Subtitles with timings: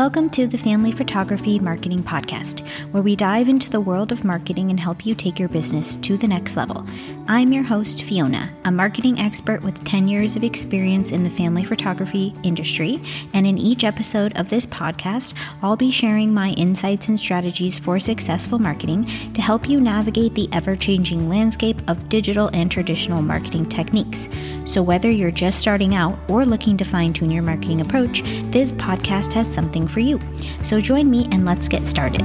[0.00, 4.70] Welcome to the Family Photography Marketing Podcast, where we dive into the world of marketing
[4.70, 6.86] and help you take your business to the next level.
[7.28, 11.66] I'm your host, Fiona, a marketing expert with 10 years of experience in the family
[11.66, 12.98] photography industry.
[13.34, 18.00] And in each episode of this podcast, I'll be sharing my insights and strategies for
[18.00, 19.04] successful marketing
[19.34, 24.30] to help you navigate the ever changing landscape of digital and traditional marketing techniques.
[24.64, 28.72] So, whether you're just starting out or looking to fine tune your marketing approach, this
[28.72, 30.20] podcast has something for you.
[30.62, 32.22] So join me and let's get started.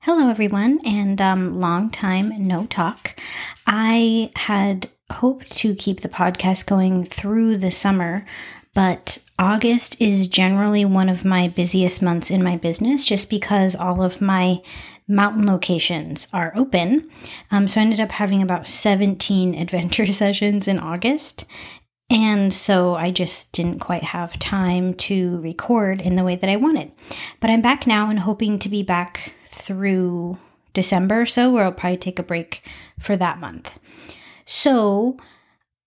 [0.00, 3.18] Hello, everyone, and um, long time no talk.
[3.66, 8.24] I had hoped to keep the podcast going through the summer,
[8.74, 14.02] but August is generally one of my busiest months in my business just because all
[14.02, 14.62] of my
[15.08, 17.10] mountain locations are open.
[17.50, 21.44] Um, so I ended up having about 17 adventure sessions in August.
[22.08, 26.56] And so I just didn't quite have time to record in the way that I
[26.56, 26.92] wanted.
[27.40, 30.38] But I'm back now and hoping to be back through
[30.72, 32.62] December or so, where I'll probably take a break
[33.00, 33.78] for that month.
[34.44, 35.16] So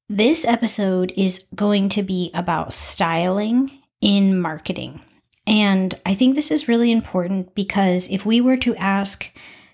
[0.10, 5.02] this episode is going to be about styling in marketing.
[5.48, 9.32] And I think this is really important because if we were to ask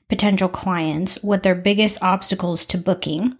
[0.08, 3.38] potential clients what their biggest obstacles to booking,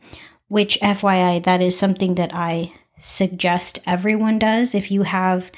[0.48, 5.52] which FYI, that is something that I suggest everyone does if you have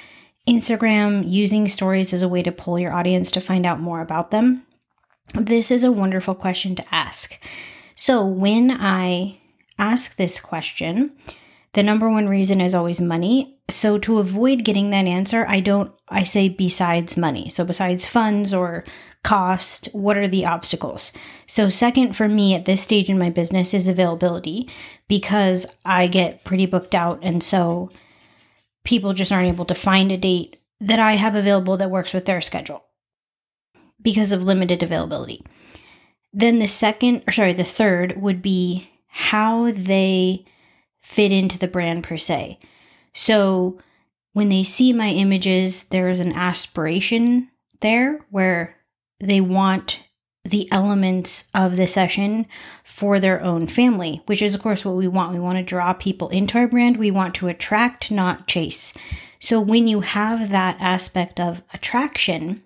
[0.47, 4.31] Instagram using stories as a way to pull your audience to find out more about
[4.31, 4.63] them.
[5.33, 7.37] This is a wonderful question to ask.
[7.95, 9.39] So, when I
[9.77, 11.11] ask this question,
[11.73, 13.59] the number one reason is always money.
[13.69, 17.49] So, to avoid getting that answer, I don't, I say besides money.
[17.49, 18.85] So, besides funds or
[19.27, 21.11] cost, what are the obstacles?
[21.47, 24.69] So, second for me at this stage in my business is availability
[25.09, 27.19] because I get pretty booked out.
[27.21, 27.91] And so
[28.85, 32.23] people just aren't able to find a date that I have available that works with
[32.25, 32.85] their schedule
[34.01, 35.43] because of limited availability.
[36.31, 40.45] Then the second, or sorry, the third would be how they
[41.01, 42.59] fit into the brand per se.
[43.13, 43.77] So
[44.31, 47.49] when they see my images, there is an aspiration
[47.81, 48.76] there where
[49.19, 50.03] they want
[50.43, 52.45] the elements of the session
[52.83, 55.33] for their own family, which is, of course, what we want.
[55.33, 56.97] We want to draw people into our brand.
[56.97, 58.93] We want to attract, not chase.
[59.39, 62.63] So, when you have that aspect of attraction,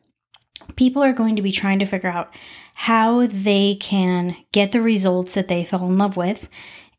[0.76, 2.34] people are going to be trying to figure out
[2.76, 6.50] how they can get the results that they fell in love with.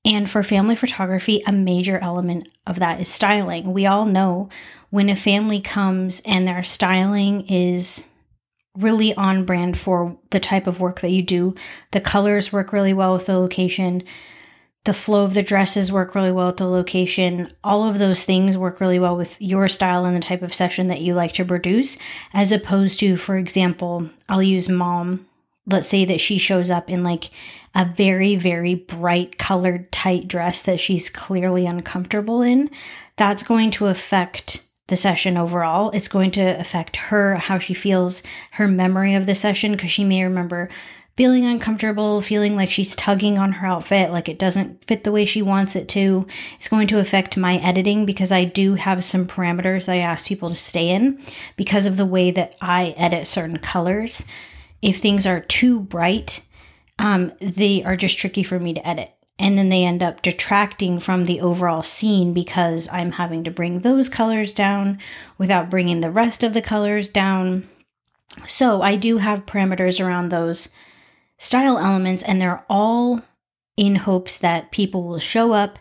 [0.05, 3.73] And for family photography, a major element of that is styling.
[3.73, 4.49] We all know
[4.91, 8.12] when a family comes and their styling is
[8.77, 11.55] really on brand for the type of work that you do.
[11.91, 14.03] The colors work really well with the location.
[14.85, 17.53] The flow of the dresses work really well with the location.
[17.63, 20.89] All of those things work really well with your style and the type of session
[20.89, 21.99] that you like to produce,
[22.33, 25.27] as opposed to, for example, I'll use mom.
[25.67, 27.31] Let's say that she shows up in like
[27.75, 32.69] a very, very bright colored tight dress that she's clearly uncomfortable in.
[33.17, 35.91] That's going to affect the session overall.
[35.91, 38.23] It's going to affect her, how she feels,
[38.53, 40.69] her memory of the session, because she may remember
[41.17, 45.25] feeling uncomfortable, feeling like she's tugging on her outfit, like it doesn't fit the way
[45.25, 46.27] she wants it to.
[46.57, 50.49] It's going to affect my editing because I do have some parameters I ask people
[50.49, 51.23] to stay in
[51.57, 54.25] because of the way that I edit certain colors.
[54.81, 56.45] If things are too bright,
[56.99, 61.01] um, they are just tricky for me to edit and then they end up detracting
[61.01, 64.99] from the overall scene because I'm having to bring those colors down
[65.39, 67.69] without bringing the rest of the colors down.
[68.47, 70.69] So I do have parameters around those
[71.39, 73.23] style elements, and they're all
[73.77, 75.79] in hopes that people will show up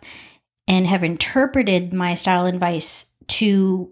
[0.67, 3.91] and have interpreted my style advice to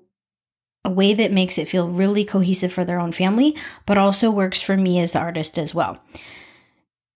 [0.86, 3.56] a way that makes it feel really cohesive for their own family,
[3.86, 6.02] but also works for me as the artist as well.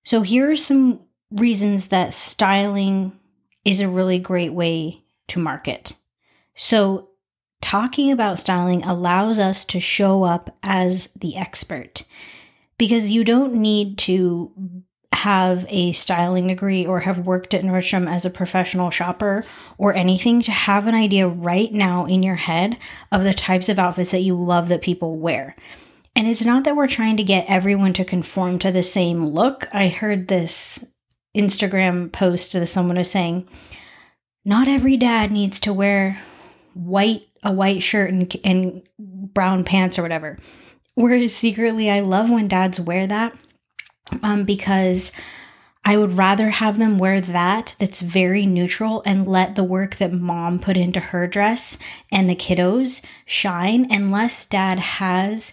[0.03, 1.00] So, here are some
[1.34, 3.18] reasons that styling
[3.66, 5.94] is a really great way to market.
[6.56, 7.09] So,
[7.62, 12.03] talking about styling allows us to show up as the expert
[12.78, 14.84] because you don't need to
[15.14, 19.46] have a styling degree or have worked at Nordstrom as a professional shopper
[19.78, 22.78] or anything to have an idea right now in your head
[23.12, 25.56] of the types of outfits that you love that people wear.
[26.16, 29.68] And it's not that we're trying to get everyone to conform to the same look.
[29.74, 30.86] I heard this
[31.35, 33.47] Instagram post that someone was saying,
[34.46, 36.22] not every dad needs to wear
[36.74, 40.38] white a white shirt and, and brown pants or whatever.
[40.96, 43.35] Whereas secretly, I love when dads wear that
[44.22, 45.12] um, because
[45.85, 50.14] I would rather have them wear that that's very neutral and let the work that
[50.14, 51.78] mom put into her dress
[52.12, 55.52] and the kiddos shine unless dad has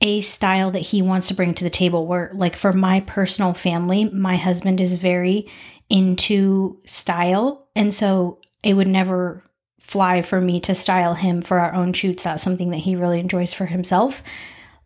[0.00, 3.54] a style that he wants to bring to the table where like for my personal
[3.54, 5.46] family my husband is very
[5.88, 7.68] into style.
[7.76, 9.42] And so it would never
[9.78, 12.24] fly for me to style him for our own shoots.
[12.24, 14.22] That's something that he really enjoys for himself.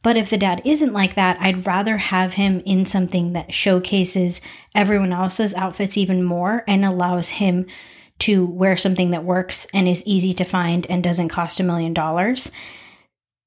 [0.02, 4.40] But if the dad isn't like that, I'd rather have him in something that showcases
[4.74, 7.66] everyone else's outfits even more and allows him
[8.20, 11.94] to wear something that works and is easy to find and doesn't cost a million
[11.94, 12.50] dollars.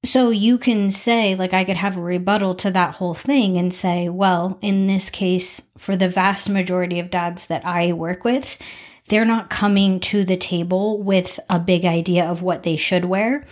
[0.04, 3.72] So you can say, like, I could have a rebuttal to that whole thing and
[3.72, 8.60] say, well, in this case, for the vast majority of dads that I work with,
[9.06, 13.46] they're not coming to the table with a big idea of what they should wear.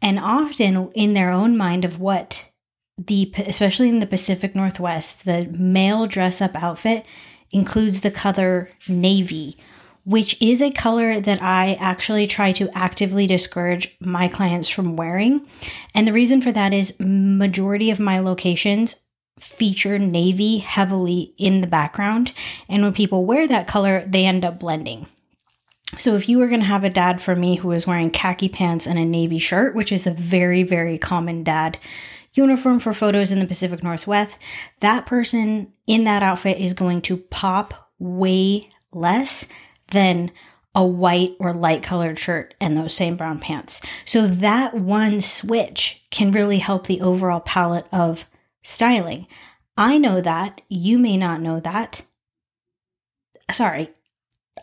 [0.00, 2.50] And often in their own mind of what
[2.98, 7.04] the especially in the Pacific Northwest, the male dress up outfit
[7.50, 9.58] includes the color navy,
[10.06, 15.44] which is a color that I actually try to actively discourage my clients from wearing.
[15.96, 18.94] And the reason for that is majority of my locations
[19.40, 22.32] feature navy heavily in the background,
[22.68, 25.06] and when people wear that color, they end up blending.
[25.98, 28.48] So if you were going to have a dad for me who is wearing khaki
[28.48, 31.78] pants and a navy shirt, which is a very, very common dad
[32.32, 34.38] uniform for photos in the Pacific Northwest,
[34.80, 39.46] that person in that outfit is going to pop way less
[39.88, 40.30] than
[40.74, 43.80] a white or light colored shirt and those same brown pants.
[44.04, 48.28] So that one switch can really help the overall palette of
[48.62, 49.26] styling.
[49.76, 50.60] I know that.
[50.68, 52.02] You may not know that.
[53.50, 53.90] Sorry,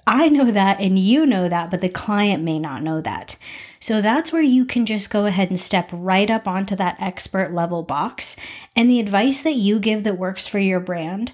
[0.05, 3.37] I know that and you know that, but the client may not know that.
[3.79, 7.51] So that's where you can just go ahead and step right up onto that expert
[7.51, 8.35] level box.
[8.75, 11.31] And the advice that you give that works for your brand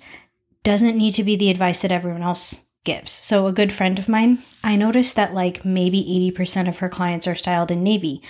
[0.63, 3.12] doesn't need to be the advice that everyone else gives.
[3.12, 7.28] So, a good friend of mine, I noticed that like maybe 80% of her clients
[7.28, 8.22] are styled in navy.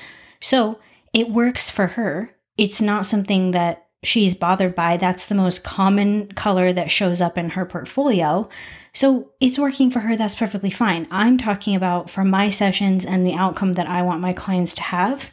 [0.41, 0.79] So,
[1.13, 2.35] it works for her.
[2.57, 4.97] It's not something that she's bothered by.
[4.97, 8.49] That's the most common color that shows up in her portfolio.
[8.93, 10.15] So it's working for her.
[10.15, 11.07] That's perfectly fine.
[11.11, 14.83] I'm talking about for my sessions and the outcome that I want my clients to
[14.83, 15.31] have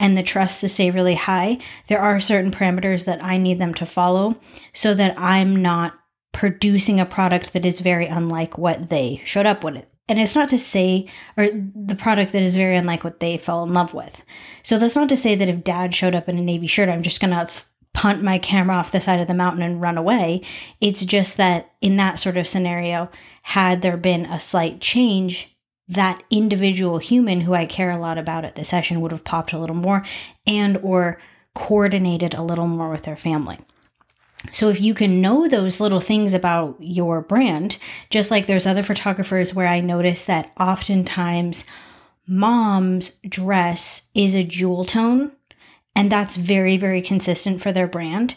[0.00, 1.58] and the trust to stay really high.
[1.88, 4.36] There are certain parameters that I need them to follow
[4.72, 5.94] so that I'm not
[6.38, 9.84] producing a product that is very unlike what they showed up with.
[10.08, 13.64] And it's not to say, or the product that is very unlike what they fell
[13.64, 14.22] in love with.
[14.62, 17.02] So that's not to say that if dad showed up in a navy shirt, I'm
[17.02, 17.52] just going to
[17.92, 20.42] punt my camera off the side of the mountain and run away.
[20.80, 23.10] It's just that in that sort of scenario,
[23.42, 25.56] had there been a slight change,
[25.88, 29.52] that individual human who I care a lot about at the session would have popped
[29.52, 30.04] a little more
[30.46, 31.18] and or
[31.56, 33.58] coordinated a little more with their family.
[34.52, 37.78] So if you can know those little things about your brand,
[38.10, 41.64] just like there's other photographers where I notice that oftentimes
[42.26, 45.32] mom's dress is a jewel tone
[45.98, 48.36] and that's very, very consistent for their brand.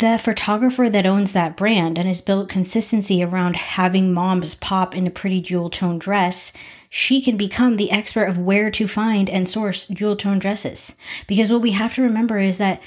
[0.00, 5.06] The photographer that owns that brand and has built consistency around having moms pop in
[5.06, 6.52] a pretty jewel tone dress,
[6.90, 10.96] she can become the expert of where to find and source jewel tone dresses.
[11.28, 12.82] Because what we have to remember is that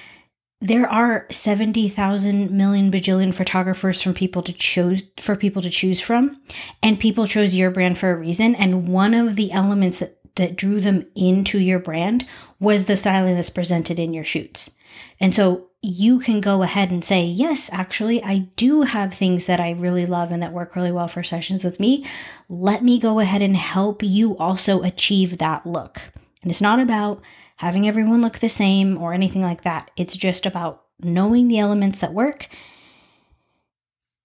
[0.61, 6.41] there are 70,000 million bajillion photographers from people to choose for people to choose from
[6.83, 10.55] and people chose your brand for a reason and one of the elements that that
[10.55, 12.25] drew them into your brand
[12.59, 14.71] was the styling that's presented in your shoots.
[15.19, 19.59] And so you can go ahead and say, yes, actually, I do have things that
[19.59, 22.05] I really love and that work really well for sessions with me.
[22.47, 26.01] Let me go ahead and help you also achieve that look.
[26.41, 27.21] And it's not about
[27.59, 29.91] having everyone look the same or anything like that.
[29.95, 32.47] It's just about knowing the elements that work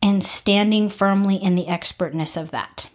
[0.03, 2.89] and standing firmly in the expertness of that.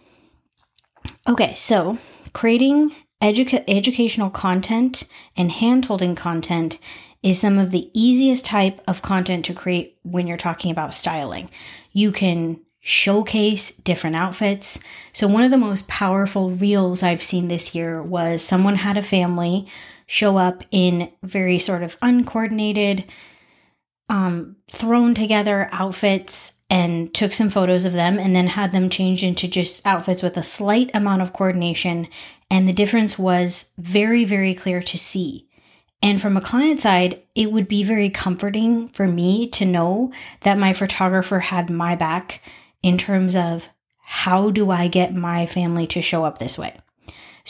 [1.26, 1.98] Okay, so
[2.32, 5.04] creating Educa- educational content
[5.36, 6.78] and handholding content
[7.22, 11.50] is some of the easiest type of content to create when you're talking about styling.
[11.92, 14.82] You can showcase different outfits.
[15.12, 19.02] So, one of the most powerful reels I've seen this year was someone had a
[19.02, 19.68] family
[20.10, 23.04] show up in very sort of uncoordinated,
[24.08, 29.22] um, thrown together outfits and took some photos of them and then had them change
[29.22, 32.08] into just outfits with a slight amount of coordination.
[32.50, 35.48] And the difference was very, very clear to see.
[36.02, 40.58] And from a client side, it would be very comforting for me to know that
[40.58, 42.42] my photographer had my back
[42.82, 43.68] in terms of
[44.00, 46.80] how do I get my family to show up this way.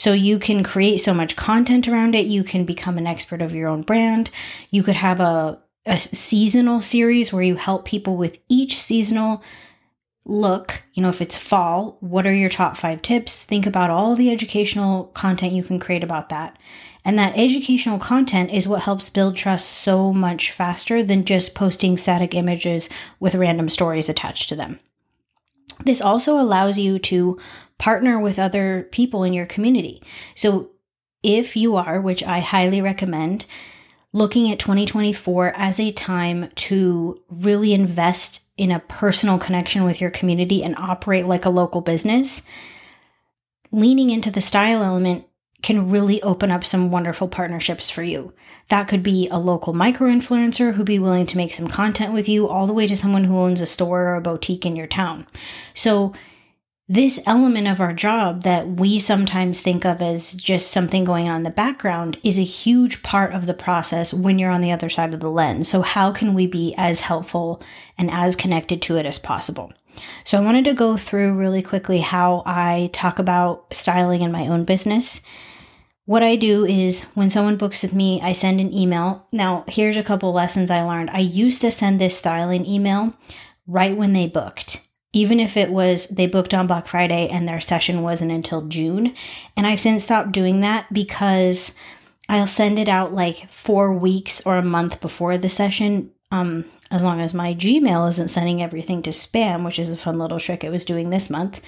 [0.00, 2.24] So you can create so much content around it.
[2.24, 4.30] You can become an expert of your own brand.
[4.70, 9.42] You could have a a seasonal series where you help people with each seasonal
[10.24, 13.44] look, you know, if it's fall, what are your top five tips?
[13.44, 16.58] Think about all the educational content you can create about that.
[17.04, 21.98] And that educational content is what helps build trust so much faster than just posting
[21.98, 22.88] static images
[23.18, 24.80] with random stories attached to them.
[25.84, 27.38] This also allows you to
[27.78, 30.02] partner with other people in your community.
[30.34, 30.70] So
[31.22, 33.46] if you are, which I highly recommend,
[34.12, 40.10] looking at 2024 as a time to really invest in a personal connection with your
[40.10, 42.42] community and operate like a local business,
[43.72, 45.24] leaning into the style element
[45.62, 48.32] can really open up some wonderful partnerships for you.
[48.68, 52.28] That could be a local micro influencer who'd be willing to make some content with
[52.28, 54.86] you, all the way to someone who owns a store or a boutique in your
[54.86, 55.26] town.
[55.74, 56.14] So,
[56.90, 61.36] this element of our job that we sometimes think of as just something going on
[61.36, 64.90] in the background is a huge part of the process when you're on the other
[64.90, 65.68] side of the lens.
[65.68, 67.62] So, how can we be as helpful
[67.96, 69.72] and as connected to it as possible?
[70.24, 74.48] So, I wanted to go through really quickly how I talk about styling in my
[74.48, 75.20] own business.
[76.10, 79.28] What I do is when someone books with me, I send an email.
[79.30, 81.08] Now, here's a couple lessons I learned.
[81.10, 83.14] I used to send this styling email
[83.68, 87.60] right when they booked even if it was they booked on Black Friday and their
[87.60, 89.14] session wasn't until June.
[89.56, 91.76] And I've since stopped doing that because
[92.28, 96.10] I'll send it out like four weeks or a month before the session.
[96.32, 100.18] Um, as long as my Gmail isn't sending everything to spam, which is a fun
[100.18, 101.60] little trick it was doing this month,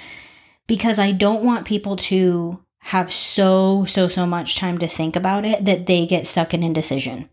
[0.67, 5.45] because I don't want people to have so, so, so much time to think about
[5.45, 7.29] it that they get stuck in indecision,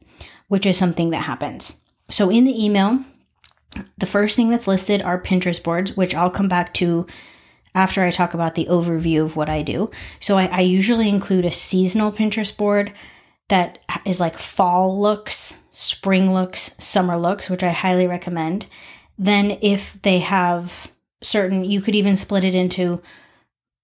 [0.48, 1.82] which is something that happens.
[2.10, 3.04] So in the email,
[3.98, 7.08] the first thing that's listed are Pinterest boards, which I'll come back to
[7.76, 9.92] after I talk about the overview of what I do.
[10.20, 12.94] So I, I usually include a seasonal Pinterest board
[13.48, 18.68] that is like fall looks, spring looks, summer looks, which I highly recommend.
[19.18, 20.92] Then, if they have
[21.22, 23.02] certain, you could even split it into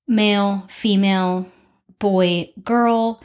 [0.08, 1.52] male, female,
[2.00, 3.22] boy, girl,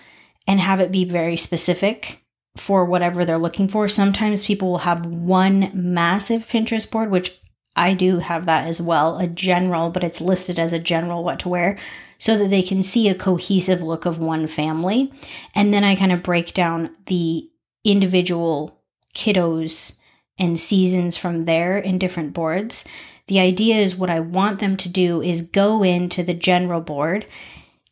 [0.46, 2.24] and have it be very specific
[2.56, 3.88] for whatever they're looking for.
[3.88, 7.40] Sometimes people will have one massive Pinterest board, which
[7.76, 11.38] I do have that as well, a general, but it's listed as a general what
[11.40, 11.78] to wear
[12.18, 15.12] so that they can see a cohesive look of one family.
[15.54, 17.48] And then I kind of break down the
[17.84, 18.82] individual
[19.14, 19.98] kiddos
[20.38, 22.84] and seasons from there in different boards.
[23.28, 27.26] The idea is what I want them to do is go into the general board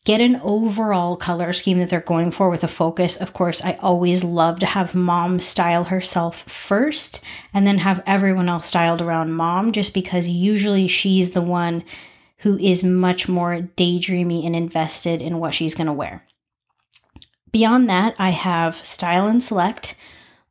[0.08, 3.18] get an overall color scheme that they're going for with a focus.
[3.18, 7.22] Of course, I always love to have mom style herself first
[7.52, 11.84] and then have everyone else styled around mom, just because usually she's the one
[12.38, 16.24] who is much more daydreamy and invested in what she's going to wear.
[17.52, 19.94] Beyond that, I have Style and Select,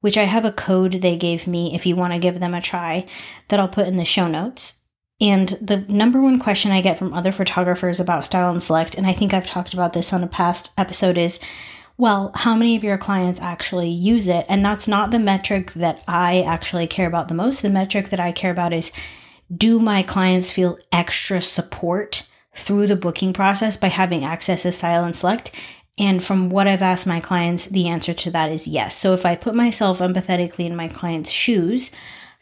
[0.02, 2.62] which I have a code they gave me if you want to give them a
[2.62, 3.08] try
[3.48, 4.77] that I'll put in the show notes.
[5.20, 9.08] And the number one question I get from other photographers about Style and Select, and
[9.08, 11.40] I think I've talked about this on a past episode, is
[11.98, 14.46] well, how many of your clients actually use it?
[14.48, 17.64] And that's not the metric that I actually care about the most.
[17.64, 18.92] The metric that I care about is
[19.56, 25.04] do my clients feel extra support through the booking process by having access to Style
[25.04, 25.52] and Select?
[25.98, 28.96] And from what I've asked my clients, the answer to that is yes.
[28.96, 31.90] So if I put myself empathetically in my client's shoes,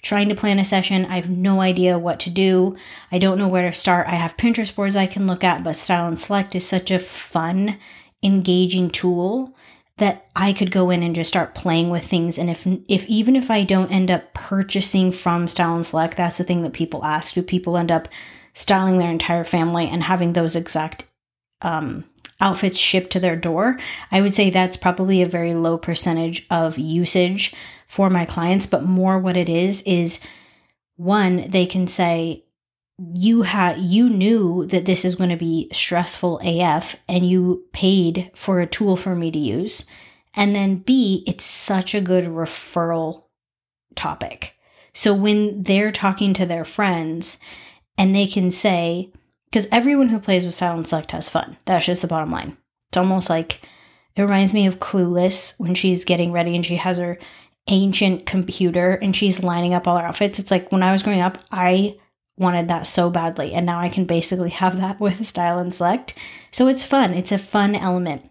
[0.05, 1.03] trying to plan a session.
[1.05, 2.77] I have no idea what to do.
[3.11, 4.07] I don't know where to start.
[4.07, 6.99] I have Pinterest boards I can look at, but Style and Select is such a
[6.99, 7.79] fun,
[8.21, 9.55] engaging tool
[9.97, 12.37] that I could go in and just start playing with things.
[12.37, 16.37] And if if even if I don't end up purchasing from Style and Select, that's
[16.37, 17.33] the thing that people ask.
[17.33, 18.07] Do people end up
[18.53, 21.05] styling their entire family and having those exact
[21.61, 22.03] um,
[22.39, 23.79] outfits shipped to their door?
[24.11, 27.53] I would say that's probably a very low percentage of usage
[27.87, 30.19] for my clients, but more what it is is
[30.95, 32.45] one, they can say,
[32.97, 38.31] you had you knew that this is going to be stressful AF and you paid
[38.33, 39.85] for a tool for me to use.
[40.33, 43.23] And then B, it's such a good referral
[43.95, 44.55] topic.
[44.93, 47.37] So when they're talking to their friends
[47.97, 49.11] and they can say,
[49.55, 51.55] because everyone who plays with Style and Select has fun.
[51.63, 52.57] That's just the bottom line.
[52.89, 53.61] It's almost like
[54.13, 57.17] it reminds me of Clueless when she's getting ready and she has her
[57.69, 60.39] ancient computer and she's lining up all her outfits.
[60.39, 61.97] It's like when I was growing up, I
[62.37, 63.53] wanted that so badly.
[63.53, 66.15] And now I can basically have that with Style and Select.
[66.51, 67.13] So it's fun.
[67.13, 68.29] It's a fun element.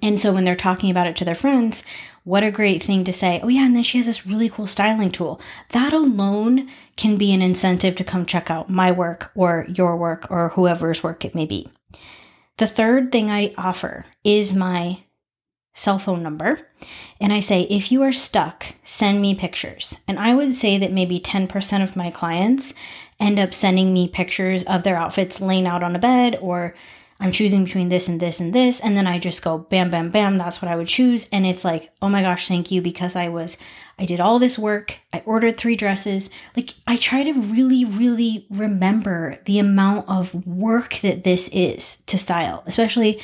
[0.00, 1.82] And so when they're talking about it to their friends,
[2.26, 3.38] what a great thing to say.
[3.40, 3.64] Oh, yeah.
[3.64, 5.40] And then she has this really cool styling tool.
[5.68, 10.26] That alone can be an incentive to come check out my work or your work
[10.28, 11.70] or whoever's work it may be.
[12.56, 15.04] The third thing I offer is my
[15.72, 16.66] cell phone number
[17.20, 20.00] and I say, if you are stuck, send me pictures.
[20.08, 22.74] And I would say that maybe 10% of my clients
[23.20, 26.74] end up sending me pictures of their outfits laying out on a bed or
[27.18, 28.80] I'm choosing between this and this and this.
[28.80, 30.36] And then I just go bam, bam, bam.
[30.36, 31.28] That's what I would choose.
[31.32, 32.82] And it's like, oh my gosh, thank you.
[32.82, 33.56] Because I was,
[33.98, 34.98] I did all this work.
[35.12, 36.30] I ordered three dresses.
[36.56, 42.18] Like, I try to really, really remember the amount of work that this is to
[42.18, 43.22] style, especially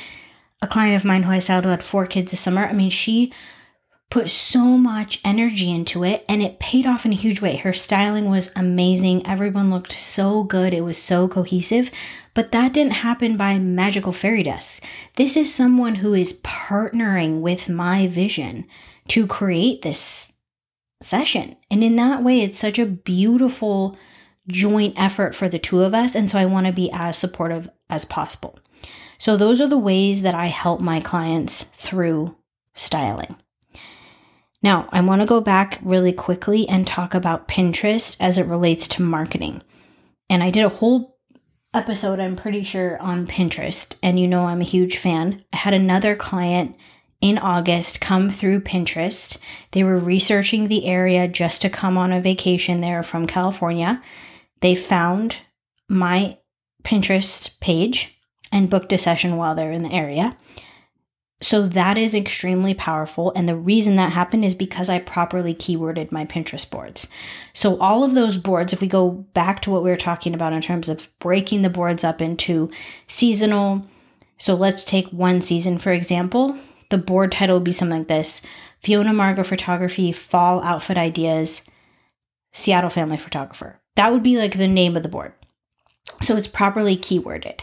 [0.61, 2.65] a client of mine who I styled who had four kids this summer.
[2.65, 3.33] I mean, she
[4.13, 7.55] put so much energy into it and it paid off in a huge way.
[7.55, 9.25] Her styling was amazing.
[9.25, 10.71] Everyone looked so good.
[10.71, 11.89] It was so cohesive.
[12.35, 14.81] But that didn't happen by magical fairy dust.
[15.15, 18.65] This is someone who is partnering with my vision
[19.07, 20.33] to create this
[21.01, 21.55] session.
[21.71, 23.97] And in that way, it's such a beautiful
[24.47, 26.13] joint effort for the two of us.
[26.13, 28.59] And so I want to be as supportive as possible.
[29.17, 32.35] So those are the ways that I help my clients through
[32.75, 33.37] styling.
[34.63, 38.87] Now, I want to go back really quickly and talk about Pinterest as it relates
[38.89, 39.61] to marketing.
[40.29, 41.17] And I did a whole
[41.73, 43.95] episode, I'm pretty sure, on Pinterest.
[44.01, 45.43] And you know, I'm a huge fan.
[45.51, 46.77] I had another client
[47.19, 49.37] in August come through Pinterest.
[49.71, 54.01] They were researching the area just to come on a vacation there from California.
[54.61, 55.39] They found
[55.89, 56.37] my
[56.83, 58.17] Pinterest page
[58.51, 60.37] and booked a session while they're in the area.
[61.43, 63.33] So that is extremely powerful.
[63.35, 67.09] And the reason that happened is because I properly keyworded my Pinterest boards.
[67.53, 70.53] So all of those boards, if we go back to what we were talking about
[70.53, 72.71] in terms of breaking the boards up into
[73.07, 73.85] seasonal.
[74.37, 76.57] So let's take one season, for example.
[76.89, 78.41] The board title would be something like this
[78.81, 81.67] Fiona Margo Photography Fall Outfit Ideas,
[82.53, 83.81] Seattle Family Photographer.
[83.97, 85.33] That would be like the name of the board.
[86.21, 87.59] So it's properly keyworded.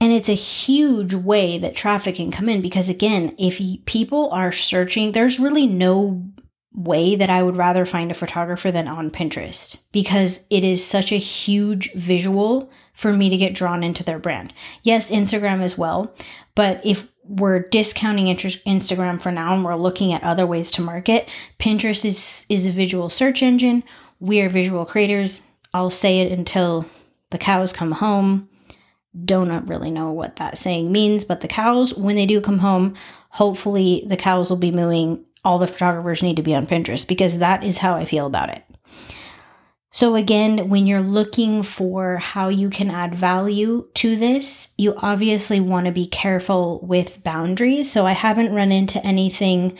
[0.00, 4.50] And it's a huge way that traffic can come in because, again, if people are
[4.50, 6.24] searching, there's really no
[6.72, 11.12] way that I would rather find a photographer than on Pinterest because it is such
[11.12, 14.52] a huge visual for me to get drawn into their brand.
[14.82, 16.14] Yes, Instagram as well,
[16.54, 21.28] but if we're discounting Instagram for now and we're looking at other ways to market,
[21.58, 23.84] Pinterest is is a visual search engine.
[24.18, 25.46] We are visual creators.
[25.72, 26.86] I'll say it until
[27.30, 28.49] the cows come home
[29.24, 32.94] don't really know what that saying means, but the cows, when they do come home,
[33.30, 35.24] hopefully the cows will be mooing.
[35.44, 38.50] All the photographers need to be on Pinterest because that is how I feel about
[38.50, 38.62] it.
[39.92, 45.58] So, again, when you're looking for how you can add value to this, you obviously
[45.58, 47.90] want to be careful with boundaries.
[47.90, 49.76] So, I haven't run into anything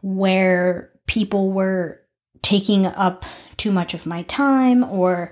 [0.00, 2.00] where people were
[2.40, 3.26] taking up
[3.58, 5.30] too much of my time or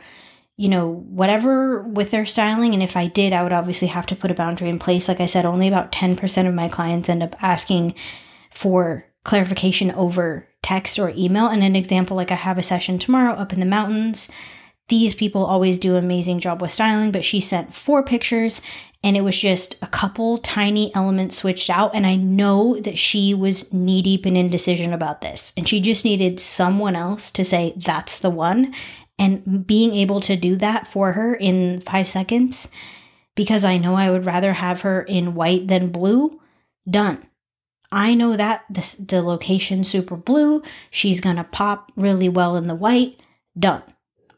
[0.59, 2.75] you know, whatever with their styling.
[2.75, 5.07] And if I did, I would obviously have to put a boundary in place.
[5.07, 7.95] Like I said, only about 10% of my clients end up asking
[8.51, 11.47] for clarification over text or email.
[11.47, 14.33] And an example, like I have a session tomorrow up in the mountains.
[14.89, 18.61] These people always do an amazing job with styling, but she sent four pictures
[19.05, 21.95] and it was just a couple tiny elements switched out.
[21.95, 25.53] And I know that she was knee deep in indecision about this.
[25.57, 28.75] And she just needed someone else to say, that's the one
[29.19, 32.71] and being able to do that for her in five seconds
[33.35, 36.41] because I know I would rather have her in white than blue,
[36.89, 37.25] done.
[37.91, 42.75] I know that the, the location super blue, she's gonna pop really well in the
[42.75, 43.21] white,
[43.59, 43.83] done.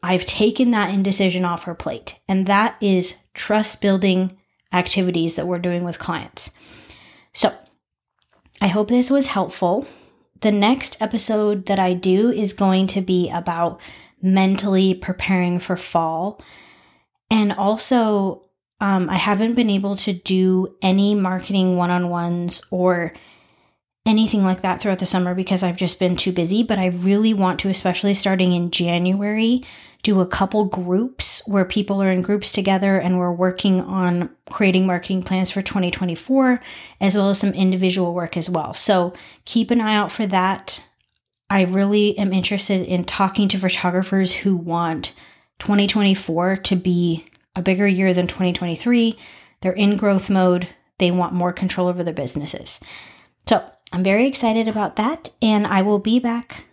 [0.03, 2.19] I've taken that indecision off her plate.
[2.27, 4.37] And that is trust building
[4.73, 6.51] activities that we're doing with clients.
[7.33, 7.53] So
[8.61, 9.87] I hope this was helpful.
[10.41, 13.79] The next episode that I do is going to be about
[14.21, 16.41] mentally preparing for fall.
[17.29, 18.43] And also,
[18.79, 23.13] um, I haven't been able to do any marketing one on ones or
[24.05, 26.63] anything like that throughout the summer because I've just been too busy.
[26.63, 29.63] But I really want to, especially starting in January,
[30.03, 34.87] do a couple groups where people are in groups together and we're working on creating
[34.87, 36.59] marketing plans for 2024,
[36.99, 38.73] as well as some individual work as well.
[38.73, 39.13] So
[39.45, 40.83] keep an eye out for that.
[41.51, 45.13] I really am interested in talking to photographers who want
[45.59, 47.25] 2024 to be
[47.57, 49.17] a bigger year than 2023.
[49.59, 52.79] They're in growth mode, they want more control over their businesses.
[53.49, 53.61] So
[53.91, 56.67] I'm very excited about that, and I will be back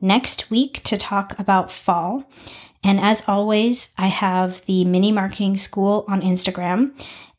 [0.00, 2.22] next week to talk about fall.
[2.84, 6.92] And as always, I have the mini marketing school on Instagram.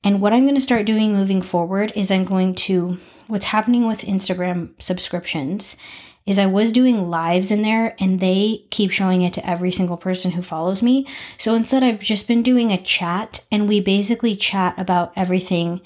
[0.04, 3.88] And what I'm going to start doing moving forward is I'm going to, what's happening
[3.88, 5.78] with Instagram subscriptions
[6.26, 9.98] is I was doing lives in there and they keep showing it to every single
[9.98, 11.08] person who follows me.
[11.38, 15.82] So instead, I've just been doing a chat and we basically chat about everything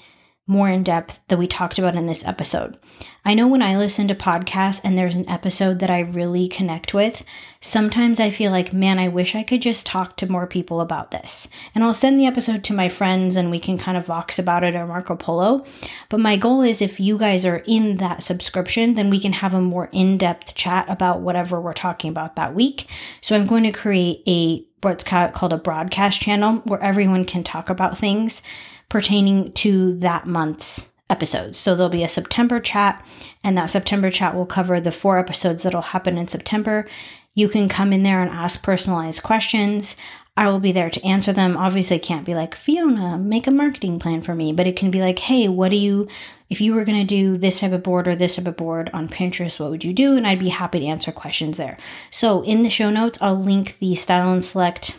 [0.46, 2.78] more in depth that we talked about in this episode.
[3.24, 6.94] I know when I listen to podcasts and there's an episode that I really connect
[6.94, 7.24] with,
[7.60, 11.10] sometimes I feel like, man, I wish I could just talk to more people about
[11.10, 11.48] this.
[11.74, 14.62] And I'll send the episode to my friends and we can kind of vox about
[14.62, 15.64] it or Marco Polo.
[16.08, 19.52] But my goal is if you guys are in that subscription, then we can have
[19.52, 22.86] a more in depth chat about whatever we're talking about that week.
[23.20, 27.68] So I'm going to create a what's called a broadcast channel where everyone can talk
[27.68, 28.40] about things
[28.88, 31.58] pertaining to that month's episodes.
[31.58, 33.04] So there'll be a September chat,
[33.44, 36.86] and that September chat will cover the four episodes that'll happen in September.
[37.34, 39.96] You can come in there and ask personalized questions.
[40.38, 41.56] I will be there to answer them.
[41.56, 45.00] Obviously, can't be like, Fiona, make a marketing plan for me, but it can be
[45.00, 46.08] like, hey, what do you,
[46.50, 48.90] if you were going to do this type of board or this type of board
[48.92, 50.16] on Pinterest, what would you do?
[50.16, 51.78] And I'd be happy to answer questions there.
[52.10, 54.98] So in the show notes, I'll link the Style and Select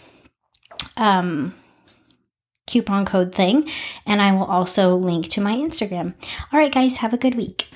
[0.95, 1.53] um,
[2.67, 3.67] coupon code thing.
[4.05, 6.13] And I will also link to my Instagram.
[6.53, 7.69] All right, guys, have a good week.